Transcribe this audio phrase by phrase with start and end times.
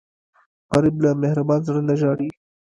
[0.71, 2.29] غریب له مهربان زړه نه ژاړي